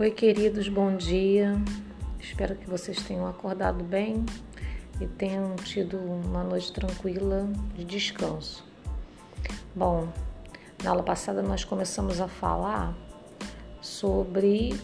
Oi, 0.00 0.12
queridos, 0.12 0.68
bom 0.68 0.96
dia. 0.96 1.60
Espero 2.20 2.54
que 2.54 2.70
vocês 2.70 3.02
tenham 3.02 3.26
acordado 3.26 3.82
bem 3.82 4.24
e 5.00 5.08
tenham 5.08 5.56
tido 5.56 5.98
uma 5.98 6.44
noite 6.44 6.72
tranquila 6.72 7.48
de 7.74 7.84
descanso. 7.84 8.64
Bom, 9.74 10.06
na 10.84 10.90
aula 10.90 11.02
passada 11.02 11.42
nós 11.42 11.64
começamos 11.64 12.20
a 12.20 12.28
falar 12.28 12.96
sobre 13.80 14.80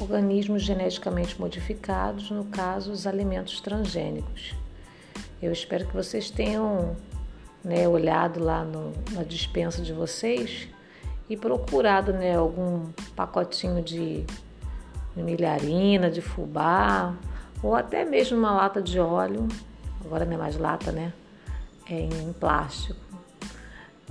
organismos 0.00 0.62
geneticamente 0.62 1.40
modificados, 1.40 2.30
no 2.30 2.44
caso, 2.44 2.92
os 2.92 3.08
alimentos 3.08 3.60
transgênicos. 3.60 4.54
Eu 5.42 5.50
espero 5.50 5.88
que 5.88 5.94
vocês 5.94 6.30
tenham 6.30 6.96
né, 7.64 7.88
olhado 7.88 8.38
lá 8.38 8.64
no, 8.64 8.92
na 9.10 9.24
dispensa 9.24 9.82
de 9.82 9.92
vocês 9.92 10.68
e 11.30 11.36
procurado 11.36 12.12
né, 12.12 12.34
algum 12.34 12.90
pacotinho 13.14 13.80
de, 13.80 14.26
milharina, 15.14 16.10
de 16.10 16.20
fubá, 16.20 17.14
ou 17.62 17.76
até 17.76 18.04
mesmo 18.04 18.36
uma 18.36 18.50
lata 18.50 18.82
de 18.82 18.98
óleo, 18.98 19.46
agora 20.04 20.24
não 20.24 20.32
é 20.32 20.36
mais 20.36 20.58
lata, 20.58 20.90
né? 20.90 21.12
É 21.88 22.00
em 22.00 22.32
plástico, 22.32 22.98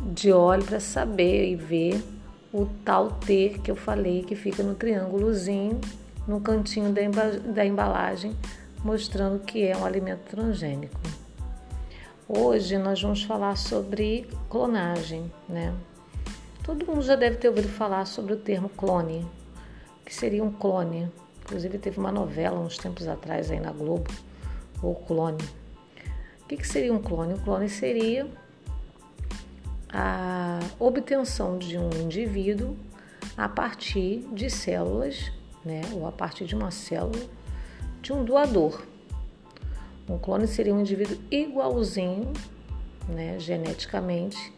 de 0.01 0.31
óleo 0.31 0.63
para 0.63 0.79
saber 0.79 1.51
e 1.51 1.55
ver 1.55 2.01
o 2.53 2.65
tal 2.85 3.11
T 3.11 3.59
que 3.61 3.70
eu 3.70 3.75
falei 3.75 4.23
que 4.23 4.35
fica 4.35 4.63
no 4.63 4.73
triângulozinho, 4.73 5.79
no 6.25 6.39
cantinho 6.39 6.93
da 6.93 7.65
embalagem, 7.65 8.33
mostrando 8.83 9.39
que 9.39 9.65
é 9.65 9.75
um 9.75 9.85
alimento 9.85 10.21
transgênico. 10.29 10.99
Hoje 12.27 12.77
nós 12.77 13.01
vamos 13.01 13.23
falar 13.23 13.57
sobre 13.57 14.29
clonagem, 14.49 15.31
né? 15.49 15.73
Todo 16.70 16.85
mundo 16.85 17.01
já 17.01 17.15
deve 17.15 17.37
ter 17.37 17.49
ouvido 17.49 17.67
falar 17.67 18.05
sobre 18.05 18.31
o 18.31 18.37
termo 18.37 18.70
clone. 18.70 19.25
O 20.01 20.05
que 20.05 20.13
seria 20.13 20.43
um 20.43 20.51
clone? 20.51 21.11
Inclusive 21.41 21.79
teve 21.79 21.99
uma 21.99 22.11
novela 22.11 22.59
uns 22.59 22.77
tempos 22.77 23.07
atrás 23.07 23.49
aí 23.49 23.59
na 23.59 23.71
Globo, 23.71 24.07
o 24.84 24.93
clone. 24.93 25.43
O 26.43 26.45
que 26.45 26.63
seria 26.63 26.93
um 26.93 27.01
clone? 27.01 27.34
Um 27.34 27.39
clone 27.39 27.67
seria 27.67 28.29
a 29.91 30.59
obtenção 30.77 31.57
de 31.57 31.76
um 31.76 31.89
indivíduo 32.03 32.77
a 33.35 33.49
partir 33.49 34.20
de 34.31 34.48
células, 34.48 35.31
né, 35.65 35.81
ou 35.91 36.05
a 36.05 36.11
partir 36.11 36.45
de 36.45 36.54
uma 36.54 36.70
célula 36.70 37.26
de 37.99 38.13
um 38.13 38.23
doador. 38.23 38.85
Um 40.07 40.20
clone 40.20 40.45
seria 40.45 40.76
um 40.76 40.81
indivíduo 40.81 41.17
igualzinho, 41.31 42.31
né, 43.07 43.39
geneticamente 43.39 44.54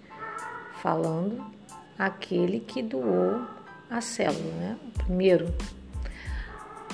falando, 0.82 1.61
aquele 2.06 2.60
que 2.60 2.82
doou 2.82 3.46
a 3.88 4.02
célula, 4.02 4.52
né? 4.56 4.78
Primeiro, 4.98 5.54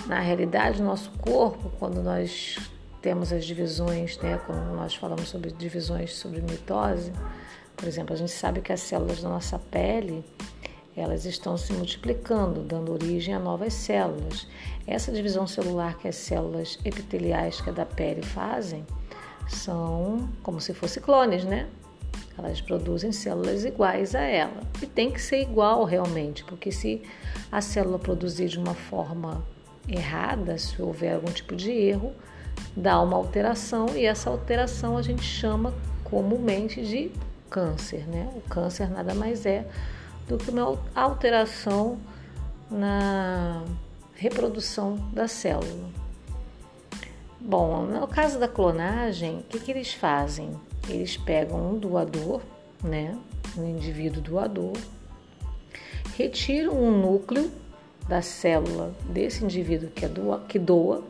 na 0.06 0.20
realidade, 0.20 0.82
nosso 0.82 1.12
corpo, 1.12 1.72
quando 1.80 2.04
nós 2.04 2.58
temos 3.02 3.32
as 3.32 3.46
divisões, 3.46 4.18
né, 4.18 4.38
quando 4.46 4.76
nós 4.76 4.96
falamos 4.96 5.30
sobre 5.30 5.52
divisões 5.52 6.14
sobre 6.14 6.42
mitose, 6.42 7.14
por 7.78 7.88
exemplo, 7.88 8.14
a 8.14 8.18
gente 8.18 8.32
sabe 8.32 8.60
que 8.60 8.74
as 8.74 8.82
células 8.82 9.22
da 9.22 9.30
nossa 9.30 9.58
pele, 9.58 10.26
elas 10.96 11.24
estão 11.26 11.58
se 11.58 11.72
multiplicando, 11.72 12.62
dando 12.62 12.92
origem 12.92 13.34
a 13.34 13.40
novas 13.40 13.74
células. 13.74 14.46
Essa 14.86 15.12
divisão 15.12 15.48
celular 15.48 15.98
que 15.98 16.08
as 16.10 16.16
células 16.18 16.80
epiteliais 16.84 17.62
que 17.62 17.70
é 17.70 17.74
da 17.74 17.86
pele 17.86 18.24
fazem 18.24 18.86
são 19.48 20.28
como 20.44 20.60
se 20.60 20.74
fossem 20.74 21.02
clones, 21.02 21.46
né? 21.46 21.70
Elas 22.38 22.62
produzem 22.62 23.12
células 23.12 23.66
iguais 23.66 24.14
a 24.14 24.22
ela. 24.22 24.62
E 24.82 24.86
tem 24.86 25.12
que 25.12 25.22
ser 25.22 25.42
igual 25.42 25.84
realmente, 25.84 26.44
porque 26.44 26.72
se 26.72 27.02
a 27.52 27.62
célula 27.62 27.98
produzir 27.98 28.48
de 28.48 28.60
uma 28.60 28.76
forma 28.76 29.44
errada, 29.88 30.58
se 30.58 30.82
houver 30.82 31.16
algum 31.16 31.32
tipo 31.32 31.56
de 31.56 31.72
erro, 31.72 32.14
dá 32.76 33.02
uma 33.02 33.18
alteração 33.18 33.88
e 33.96 34.06
essa 34.06 34.30
alteração 34.30 34.98
a 34.98 35.02
gente 35.02 35.24
chama 35.24 35.74
comumente 36.04 36.86
de 36.86 37.12
câncer, 37.50 38.08
né? 38.08 38.30
O 38.36 38.42
câncer 38.42 38.90
nada 38.90 39.14
mais 39.14 39.46
é 39.46 39.66
do 40.28 40.38
que 40.38 40.52
uma 40.52 40.78
alteração 40.94 41.98
na 42.70 43.64
reprodução 44.14 44.96
da 45.14 45.28
célula. 45.28 45.90
Bom, 47.40 47.84
no 47.84 48.08
caso 48.08 48.40
da 48.40 48.48
clonagem, 48.48 49.40
o 49.40 49.44
que, 49.44 49.60
que 49.60 49.72
eles 49.72 49.94
fazem? 49.94 50.52
Eles 50.90 51.18
pegam 51.18 51.74
um 51.74 51.78
doador, 51.78 52.42
né, 52.84 53.18
um 53.58 53.68
indivíduo 53.68 54.22
doador, 54.22 54.74
retiram 56.18 56.74
um 56.74 56.92
núcleo 56.92 57.52
da 58.08 58.22
célula 58.22 58.94
desse 59.10 59.44
indivíduo 59.44 59.90
que, 59.90 60.06
é 60.06 60.08
doa, 60.08 60.40
que 60.48 60.58
doa 60.58 61.04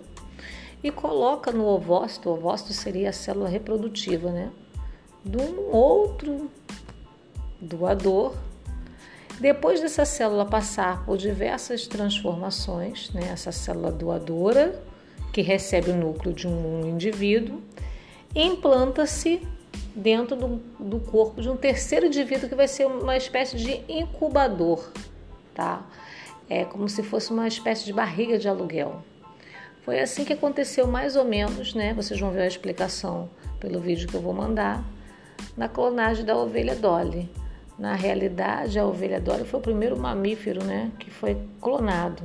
e 0.84 0.92
coloca 0.92 1.52
no 1.52 1.66
ovócito, 1.66 2.30
o 2.30 2.34
ovócito 2.34 2.74
seria 2.74 3.10
a 3.10 3.14
célula 3.14 3.50
reprodutiva, 3.50 4.32
né, 4.32 4.52
de 5.24 5.38
um 5.38 5.76
outro 5.76 6.50
doador. 7.60 8.34
Depois 9.40 9.82
dessa 9.82 10.06
célula 10.06 10.46
passar 10.46 11.06
por 11.06 11.18
diversas 11.18 11.86
transformações, 11.86 13.12
né, 13.12 13.30
essa 13.32 13.52
célula 13.52 13.92
doadora 13.92 14.82
que 15.32 15.42
recebe 15.42 15.92
o 15.92 15.96
núcleo 15.96 16.34
de 16.34 16.48
um 16.48 16.88
indivíduo, 16.88 17.62
implanta-se 18.36 19.42
dentro 19.98 20.36
do, 20.36 20.48
do 20.80 21.00
corpo 21.00 21.42
de 21.42 21.50
um 21.50 21.58
terceiro 21.58 22.06
indivíduo 22.06 22.48
que 22.48 22.56
vai 22.56 22.68
ser 22.68 22.86
uma 22.86 23.18
espécie 23.18 23.58
de 23.58 23.84
incubador, 23.90 24.92
tá? 25.56 25.86
É 26.48 26.64
como 26.64 26.88
se 26.88 27.02
fosse 27.02 27.32
uma 27.32 27.48
espécie 27.48 27.84
de 27.84 27.92
barriga 27.92 28.38
de 28.38 28.48
aluguel. 28.48 29.04
Foi 29.82 30.00
assim 30.00 30.24
que 30.24 30.34
aconteceu 30.34 30.86
mais 30.86 31.16
ou 31.16 31.26
menos, 31.26 31.74
né? 31.74 31.94
Vocês 31.94 32.20
vão 32.20 32.32
ver 32.32 32.42
a 32.42 32.48
explicação 32.48 33.30
pelo 33.60 33.80
vídeo 33.80 34.08
que 34.08 34.16
eu 34.16 34.22
vou 34.22 34.34
mandar 34.34 34.84
na 35.56 35.68
clonagem 35.68 36.24
da 36.24 36.38
ovelha 36.38 36.76
Dolly. 36.76 37.30
Na 37.78 37.96
realidade, 37.96 38.78
a 38.78 38.86
ovelha 38.86 39.20
Dolly 39.20 39.46
foi 39.46 39.60
o 39.60 39.64
primeiro 39.64 39.98
mamífero, 39.98 40.64
né, 40.64 40.92
que 41.00 41.12
foi 41.12 41.38
clonado. 41.62 42.24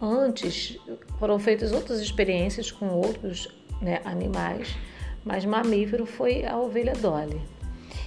Antes 0.00 0.78
foram 1.18 1.38
feitas 1.38 1.72
outras 1.72 2.00
experiências 2.00 2.70
com 2.70 2.88
outros 2.88 3.48
né, 3.80 4.00
animais 4.04 4.76
mas 5.24 5.44
mamífero 5.44 6.06
foi 6.06 6.44
a 6.44 6.56
ovelha 6.58 6.94
Dolly. 6.94 7.40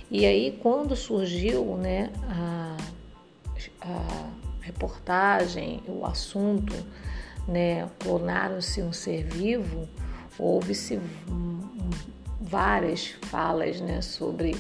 E 0.09 0.25
aí, 0.25 0.57
quando 0.61 0.95
surgiu 0.95 1.77
né, 1.77 2.11
a, 2.27 2.77
a 3.81 4.29
reportagem, 4.61 5.81
o 5.87 6.05
assunto, 6.05 6.73
né, 7.47 7.89
clonaram-se 7.99 8.81
um 8.81 8.91
ser 8.91 9.23
vivo, 9.23 9.87
houve-se 10.37 10.99
várias 12.39 13.15
falas 13.21 13.79
né, 13.79 14.01
sobre 14.01 14.55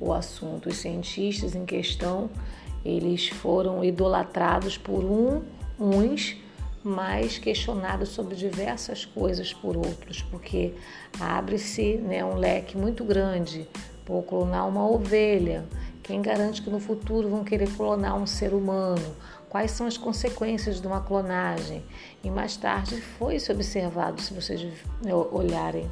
o 0.00 0.12
assunto. 0.12 0.68
Os 0.68 0.78
cientistas 0.78 1.54
em 1.54 1.64
questão, 1.64 2.28
eles 2.84 3.28
foram 3.28 3.84
idolatrados 3.84 4.76
por 4.76 5.04
um, 5.04 5.42
uns 5.78 6.36
mas 6.82 7.38
questionado 7.38 8.06
sobre 8.06 8.34
diversas 8.34 9.04
coisas 9.04 9.52
por 9.52 9.76
outros, 9.76 10.22
porque 10.22 10.74
abre-se 11.18 11.96
né, 11.96 12.24
um 12.24 12.36
leque 12.36 12.76
muito 12.76 13.04
grande 13.04 13.68
por 14.04 14.22
clonar 14.22 14.68
uma 14.68 14.88
ovelha. 14.88 15.64
Quem 16.02 16.22
garante 16.22 16.62
que 16.62 16.70
no 16.70 16.80
futuro 16.80 17.28
vão 17.28 17.44
querer 17.44 17.68
clonar 17.76 18.16
um 18.16 18.26
ser 18.26 18.54
humano? 18.54 19.14
Quais 19.48 19.70
são 19.70 19.86
as 19.86 19.98
consequências 19.98 20.80
de 20.80 20.86
uma 20.86 21.00
clonagem? 21.00 21.82
E 22.22 22.30
mais 22.30 22.56
tarde 22.56 23.00
foi 23.00 23.38
se 23.38 23.50
observado, 23.50 24.20
se 24.20 24.32
vocês 24.32 24.66
olharem 25.32 25.90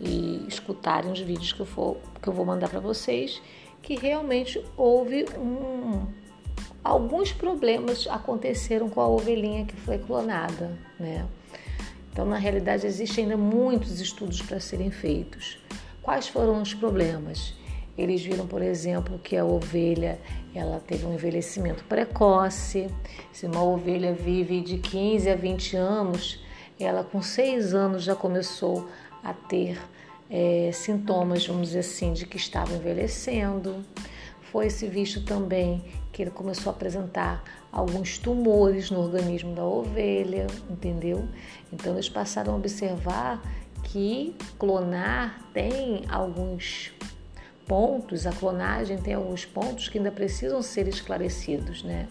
e 0.00 0.44
escutarem 0.48 1.10
os 1.10 1.20
vídeos 1.20 1.52
que 1.52 1.60
eu, 1.60 1.66
for, 1.66 1.96
que 2.20 2.28
eu 2.28 2.32
vou 2.32 2.44
mandar 2.44 2.68
para 2.68 2.80
vocês, 2.80 3.40
que 3.80 3.96
realmente 3.96 4.64
houve 4.76 5.24
um, 5.36 6.06
alguns 6.84 7.32
problemas 7.32 8.06
aconteceram 8.08 8.90
com 8.90 9.00
a 9.00 9.08
ovelhinha 9.08 9.64
que 9.64 9.74
foi 9.74 9.98
clonada, 9.98 10.70
né? 11.00 11.26
Então, 12.12 12.24
na 12.24 12.36
realidade, 12.36 12.86
existem 12.86 13.24
ainda 13.24 13.36
muitos 13.36 14.00
estudos 14.00 14.40
para 14.40 14.60
serem 14.60 14.90
feitos. 14.90 15.58
Quais 16.00 16.28
foram 16.28 16.62
os 16.62 16.72
problemas? 16.72 17.54
Eles 17.96 18.22
viram, 18.22 18.46
por 18.46 18.60
exemplo, 18.60 19.18
que 19.18 19.36
a 19.36 19.44
ovelha 19.44 20.20
ela 20.54 20.80
teve 20.86 21.06
um 21.06 21.14
envelhecimento 21.14 21.82
precoce. 21.84 22.88
Se 23.32 23.46
uma 23.46 23.64
ovelha 23.64 24.12
vive 24.12 24.60
de 24.60 24.78
15 24.78 25.30
a 25.30 25.34
20 25.34 25.76
anos, 25.76 26.44
ela 26.78 27.02
com 27.02 27.22
6 27.22 27.74
anos 27.74 28.04
já 28.04 28.14
começou 28.14 28.88
a 29.22 29.32
ter 29.32 29.80
é, 30.30 30.70
sintomas, 30.72 31.46
vamos 31.46 31.68
dizer 31.68 31.80
assim, 31.80 32.12
de 32.12 32.26
que 32.26 32.36
estava 32.36 32.74
envelhecendo. 32.74 33.84
Foi-se 34.54 34.86
visto 34.86 35.24
também 35.24 35.82
que 36.12 36.22
ele 36.22 36.30
começou 36.30 36.70
a 36.70 36.76
apresentar 36.76 37.42
alguns 37.72 38.18
tumores 38.18 38.88
no 38.88 39.00
organismo 39.00 39.52
da 39.52 39.64
ovelha, 39.64 40.46
entendeu? 40.70 41.28
Então 41.72 41.94
eles 41.94 42.08
passaram 42.08 42.52
a 42.52 42.56
observar 42.56 43.42
que 43.82 44.32
clonar 44.56 45.40
tem 45.52 46.04
alguns 46.08 46.92
pontos, 47.66 48.28
a 48.28 48.32
clonagem 48.32 48.96
tem 48.96 49.14
alguns 49.14 49.44
pontos 49.44 49.88
que 49.88 49.98
ainda 49.98 50.12
precisam 50.12 50.62
ser 50.62 50.86
esclarecidos, 50.86 51.82
né? 51.82 52.06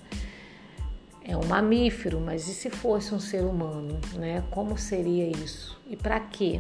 é 1.26 1.38
um 1.38 1.46
mamífero, 1.46 2.20
mas 2.20 2.50
e 2.50 2.54
se 2.54 2.70
fosse 2.70 3.16
um 3.16 3.20
ser 3.22 3.46
humano, 3.46 3.98
né? 4.16 4.44
Como 4.52 4.78
seria 4.78 5.30
isso? 5.30 5.80
E 5.90 5.96
para 5.96 6.20
quê? 6.20 6.60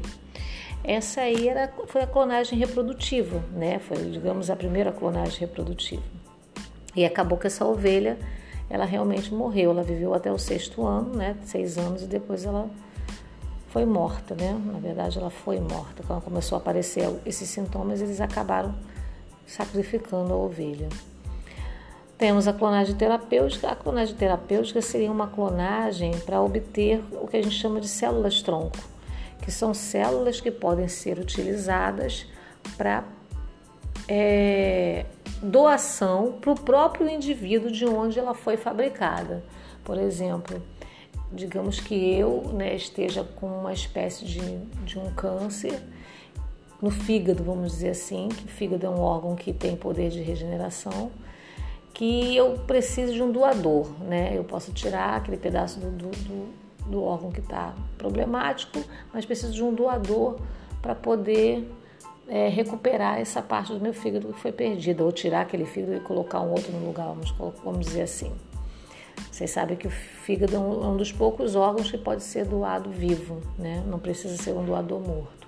Essa 0.83 1.21
aí 1.21 1.47
era, 1.47 1.71
foi 1.87 2.01
a 2.01 2.07
clonagem 2.07 2.59
reprodutiva, 2.59 3.41
né? 3.53 3.79
Foi, 3.79 3.97
digamos, 4.11 4.49
a 4.49 4.55
primeira 4.55 4.91
clonagem 4.91 5.39
reprodutiva. 5.39 6.03
E 6.95 7.05
acabou 7.05 7.37
que 7.37 7.47
essa 7.47 7.65
ovelha, 7.65 8.17
ela 8.69 8.85
realmente 8.85 9.33
morreu. 9.33 9.71
Ela 9.71 9.83
viveu 9.83 10.13
até 10.13 10.31
o 10.31 10.37
sexto 10.37 10.85
ano, 10.85 11.15
né? 11.15 11.37
Seis 11.43 11.77
anos 11.77 12.03
e 12.03 12.07
depois 12.07 12.43
ela 12.43 12.69
foi 13.69 13.85
morta, 13.85 14.35
né? 14.35 14.59
Na 14.65 14.77
verdade, 14.77 15.17
ela 15.17 15.29
foi 15.29 15.59
morta. 15.59 16.03
Quando 16.05 16.21
começou 16.21 16.57
a 16.57 16.59
aparecer 16.61 17.09
esses 17.25 17.49
sintomas, 17.49 18.01
eles 18.01 18.19
acabaram 18.19 18.75
sacrificando 19.47 20.33
a 20.33 20.37
ovelha. 20.37 20.89
Temos 22.17 22.47
a 22.47 22.53
clonagem 22.53 22.95
terapêutica. 22.95 23.69
A 23.69 23.75
clonagem 23.75 24.15
terapêutica 24.15 24.81
seria 24.81 25.11
uma 25.11 25.27
clonagem 25.27 26.11
para 26.19 26.41
obter 26.41 27.03
o 27.11 27.27
que 27.27 27.37
a 27.37 27.41
gente 27.41 27.55
chama 27.55 27.81
de 27.81 27.87
células 27.87 28.41
tronco, 28.41 28.77
que 29.43 29.51
são 29.51 29.73
células 29.73 30.39
que 30.39 30.49
podem 30.49 30.87
ser 30.87 31.19
utilizadas 31.19 32.25
para 32.77 33.03
é, 34.07 35.05
doação 35.41 36.37
para 36.39 36.51
o 36.51 36.55
próprio 36.55 37.09
indivíduo 37.09 37.69
de 37.69 37.85
onde 37.85 38.17
ela 38.17 38.33
foi 38.33 38.55
fabricada. 38.55 39.43
Por 39.83 39.97
exemplo, 39.97 40.63
digamos 41.29 41.81
que 41.81 41.93
eu 42.15 42.53
né, 42.53 42.73
esteja 42.73 43.25
com 43.35 43.47
uma 43.47 43.73
espécie 43.73 44.23
de, 44.23 44.39
de 44.85 44.97
um 44.97 45.13
câncer 45.13 45.77
no 46.81 46.89
fígado, 46.89 47.43
vamos 47.43 47.73
dizer 47.73 47.89
assim, 47.89 48.29
que 48.29 48.45
o 48.45 48.47
fígado 48.47 48.85
é 48.85 48.89
um 48.89 48.99
órgão 49.01 49.35
que 49.35 49.51
tem 49.51 49.75
poder 49.75 50.09
de 50.09 50.21
regeneração 50.21 51.11
que 51.93 52.35
eu 52.35 52.57
preciso 52.65 53.13
de 53.13 53.21
um 53.21 53.31
doador, 53.31 53.87
né? 54.01 54.35
Eu 54.35 54.43
posso 54.43 54.73
tirar 54.73 55.15
aquele 55.15 55.37
pedaço 55.37 55.79
do, 55.79 55.91
do, 55.91 56.09
do, 56.09 56.62
do 56.85 57.03
órgão 57.03 57.31
que 57.31 57.39
está 57.39 57.73
problemático, 57.97 58.79
mas 59.13 59.25
preciso 59.25 59.53
de 59.53 59.63
um 59.63 59.73
doador 59.73 60.37
para 60.81 60.93
poder 60.93 61.69
é, 62.27 62.47
recuperar 62.49 63.19
essa 63.19 63.41
parte 63.41 63.73
do 63.73 63.79
meu 63.79 63.93
fígado 63.93 64.27
que 64.33 64.39
foi 64.39 64.51
perdida, 64.51 65.03
ou 65.03 65.11
tirar 65.11 65.41
aquele 65.41 65.65
fígado 65.65 65.95
e 65.95 65.99
colocar 65.99 66.41
um 66.41 66.51
outro 66.51 66.71
no 66.71 66.85
lugar, 66.85 67.07
vamos, 67.07 67.31
vamos 67.63 67.85
dizer 67.85 68.03
assim. 68.03 68.31
Vocês 69.31 69.51
sabem 69.51 69.77
que 69.77 69.87
o 69.87 69.91
fígado 69.91 70.55
é 70.55 70.59
um, 70.59 70.83
é 70.83 70.87
um 70.87 70.97
dos 70.97 71.11
poucos 71.11 71.55
órgãos 71.55 71.89
que 71.89 71.97
pode 71.97 72.23
ser 72.23 72.45
doado 72.45 72.89
vivo, 72.89 73.41
né? 73.57 73.83
Não 73.87 73.99
precisa 73.99 74.35
ser 74.41 74.51
um 74.53 74.65
doador 74.65 74.99
morto. 74.99 75.47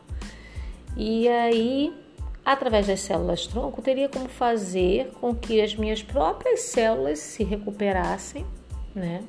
E 0.95 1.27
aí 1.27 1.93
através 2.45 2.85
das 2.85 3.01
células 3.01 3.47
tronco, 3.47 3.81
teria 3.81 4.07
como 4.07 4.29
fazer 4.29 5.11
com 5.19 5.33
que 5.33 5.59
as 5.59 5.75
minhas 5.75 6.03
próprias 6.03 6.61
células 6.61 7.17
se 7.17 7.43
recuperassem, 7.43 8.45
né? 8.93 9.23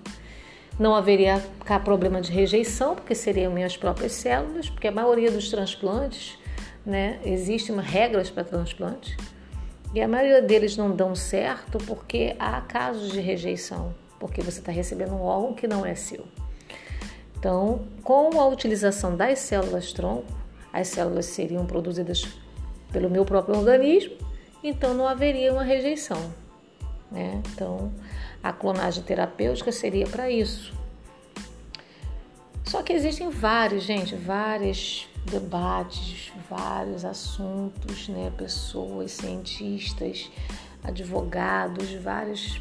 Não 0.78 0.94
haveria 0.94 1.42
problema 1.84 2.20
de 2.20 2.30
rejeição, 2.30 2.94
porque 2.94 3.14
seriam 3.14 3.52
minhas 3.52 3.76
próprias 3.76 4.12
células, 4.12 4.68
porque 4.68 4.88
a 4.88 4.92
maioria 4.92 5.30
dos 5.30 5.50
transplantes, 5.50 6.38
né, 6.84 7.18
existem 7.24 7.74
regras 7.80 8.28
para 8.28 8.44
transplantes, 8.44 9.16
e 9.94 10.02
a 10.02 10.06
maioria 10.06 10.42
deles 10.42 10.76
não 10.76 10.90
dão 10.94 11.14
certo 11.14 11.78
porque 11.86 12.36
há 12.38 12.60
casos 12.60 13.10
de 13.10 13.20
rejeição, 13.20 13.94
porque 14.20 14.42
você 14.42 14.58
está 14.60 14.70
recebendo 14.70 15.14
um 15.14 15.22
órgão 15.22 15.54
que 15.54 15.66
não 15.66 15.86
é 15.86 15.94
seu. 15.94 16.26
Então, 17.38 17.86
com 18.02 18.38
a 18.38 18.46
utilização 18.46 19.16
das 19.16 19.38
células 19.38 19.92
tronco, 19.92 20.26
as 20.72 20.88
células 20.88 21.24
seriam 21.26 21.64
produzidas 21.64 22.26
pelo 22.92 23.08
meu 23.08 23.24
próprio 23.24 23.56
organismo, 23.56 24.16
então 24.62 24.92
não 24.92 25.08
haveria 25.08 25.52
uma 25.52 25.62
rejeição. 25.62 26.45
Né? 27.10 27.42
Então, 27.52 27.92
a 28.42 28.52
clonagem 28.52 29.02
terapêutica 29.02 29.70
seria 29.72 30.06
para 30.06 30.30
isso. 30.30 30.72
Só 32.64 32.82
que 32.82 32.92
existem 32.92 33.30
vários, 33.30 33.84
gente, 33.84 34.16
vários 34.16 35.08
debates, 35.24 36.32
vários 36.50 37.04
assuntos, 37.04 38.08
né? 38.08 38.32
Pessoas, 38.36 39.12
cientistas, 39.12 40.30
advogados, 40.82 41.92
vários, 41.94 42.60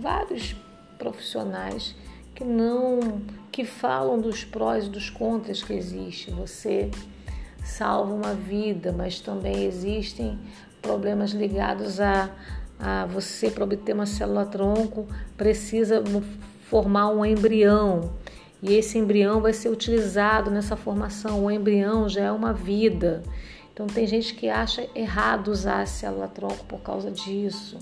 vários 0.00 0.56
profissionais 0.98 1.94
que 2.34 2.44
não, 2.44 3.22
que 3.50 3.64
falam 3.64 4.20
dos 4.20 4.44
prós 4.44 4.86
e 4.86 4.90
dos 4.90 5.10
contras 5.10 5.62
que 5.62 5.72
existe. 5.72 6.30
Você 6.32 6.90
salva 7.64 8.12
uma 8.12 8.34
vida, 8.34 8.92
mas 8.92 9.20
também 9.20 9.64
existem 9.64 10.38
problemas 10.82 11.30
ligados 11.30 12.00
a, 12.00 12.30
a 12.78 13.06
você, 13.06 13.50
para 13.50 13.64
obter 13.64 13.94
uma 13.94 14.06
célula 14.06 14.44
tronco, 14.46 15.06
precisa 15.36 16.02
formar 16.68 17.08
um 17.08 17.24
embrião. 17.24 18.12
E 18.62 18.74
esse 18.74 18.98
embrião 18.98 19.40
vai 19.40 19.52
ser 19.52 19.68
utilizado 19.68 20.50
nessa 20.50 20.76
formação. 20.76 21.44
O 21.44 21.50
embrião 21.50 22.08
já 22.08 22.24
é 22.24 22.32
uma 22.32 22.52
vida. 22.52 23.22
Então 23.72 23.86
tem 23.86 24.06
gente 24.06 24.34
que 24.34 24.48
acha 24.48 24.88
errado 24.94 25.48
usar 25.48 25.82
a 25.82 25.86
célula 25.86 26.28
tronco 26.28 26.64
por 26.64 26.80
causa 26.80 27.10
disso. 27.10 27.78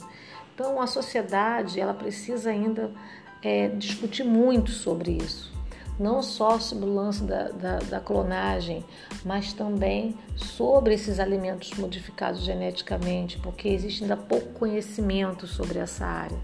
Então 0.55 0.81
a 0.81 0.87
sociedade 0.87 1.81
ela 1.81 1.94
precisa 1.94 2.50
ainda 2.50 2.90
é, 3.43 3.69
discutir 3.69 4.25
muito 4.25 4.70
sobre 4.70 5.12
isso 5.12 5.54
não 5.99 6.23
só 6.23 6.58
sobre 6.58 6.88
o 6.88 6.94
lance 6.94 7.23
da, 7.23 7.49
da, 7.49 7.79
da, 7.79 8.00
clonagem, 8.00 8.85
mas 9.25 9.52
também 9.52 10.14
sobre 10.37 10.94
esses 10.94 11.20
alimentos 11.20 11.73
modificados 11.79 12.41
geneticamente, 12.43 13.38
porque 13.38 13.69
existe 13.69 14.02
ainda 14.02 14.17
pouco 14.17 14.52
conhecimento 14.55 15.46
sobre 15.46 15.79
essa 15.79 16.05
área. 16.05 16.38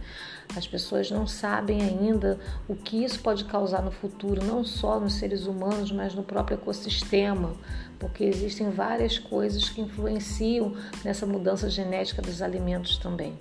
As 0.57 0.67
pessoas 0.67 1.11
não 1.11 1.27
sabem 1.27 1.81
ainda 1.81 2.39
o 2.69 2.75
que 2.75 3.05
isso 3.05 3.21
pode 3.21 3.45
causar 3.45 3.83
no 3.83 3.93
futuro, 3.93 4.45
não 4.45 4.65
só 4.65 4.99
nos 4.99 5.15
seres 5.15 5.47
humanos, 5.47 5.93
mas 5.93 6.15
no 6.15 6.25
próprio 6.25 6.57
ecossistema, 6.57 7.53
porque 7.99 8.25
existem 8.25 8.71
várias 8.71 9.19
coisas 9.19 9.69
que 9.69 9.81
influenciam 9.81 10.75
nessa 11.05 11.25
mudança 11.25 11.71
genética 11.71 12.21
dos 12.21 12.43
alimentos 12.43 12.97
também. 12.99 13.39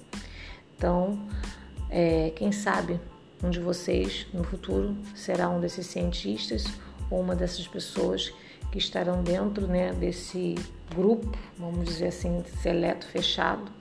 Então, 0.78 1.20
é, 1.90 2.32
quem 2.36 2.52
sabe 2.52 3.00
um 3.44 3.50
de 3.50 3.60
vocês 3.60 4.28
no 4.34 4.44
futuro 4.44 4.96
será 5.16 5.50
um 5.50 5.60
desses 5.60 5.88
cientistas 5.88 6.66
ou 7.10 7.22
uma 7.22 7.36
dessas 7.36 7.68
pessoas 7.68 8.34
que 8.72 8.78
estarão 8.78 9.24
dentro 9.24 9.68
né, 9.68 9.94
desse 9.94 10.56
grupo, 10.94 11.38
vamos 11.58 11.86
dizer 11.86 12.08
assim, 12.08 12.44
seleto, 12.62 13.06
fechado, 13.08 13.72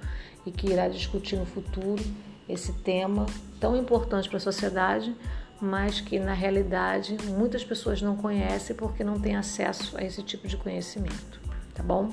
e 0.47 0.51
que 0.51 0.71
irá 0.71 0.89
discutir 0.89 1.37
no 1.37 1.45
futuro 1.45 2.03
esse 2.49 2.73
tema 2.73 3.27
tão 3.61 3.77
importante 3.77 4.29
para 4.29 4.39
a 4.39 4.41
sociedade, 4.41 5.15
mas 5.61 6.01
que 6.01 6.19
na 6.19 6.33
realidade 6.33 7.17
muitas 7.27 7.65
pessoas 7.65 8.01
não 8.01 8.17
conhecem 8.17 8.75
porque 8.75 9.05
não 9.05 9.19
têm 9.19 9.37
acesso 9.37 9.99
a 9.99 10.03
esse 10.03 10.23
tipo 10.23 10.49
de 10.49 10.57
conhecimento, 10.57 11.41
tá 11.75 11.83
bom? 11.83 12.11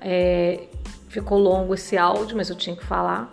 É, 0.00 0.66
ficou 1.08 1.38
longo 1.38 1.74
esse 1.74 1.96
áudio, 1.96 2.36
mas 2.36 2.50
eu 2.50 2.56
tinha 2.56 2.74
que 2.74 2.84
falar. 2.84 3.30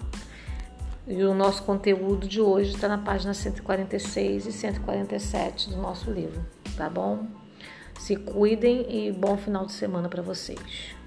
E 1.09 1.23
o 1.23 1.33
nosso 1.33 1.63
conteúdo 1.63 2.27
de 2.27 2.39
hoje 2.39 2.75
está 2.75 2.87
na 2.87 2.99
página 2.99 3.33
146 3.33 4.45
e 4.45 4.51
147 4.51 5.71
do 5.71 5.77
nosso 5.77 6.11
livro, 6.11 6.45
tá 6.77 6.87
bom? 6.87 7.25
Se 7.99 8.15
cuidem 8.15 9.07
e 9.07 9.11
bom 9.11 9.35
final 9.35 9.65
de 9.65 9.71
semana 9.71 10.07
para 10.07 10.21
vocês. 10.21 10.98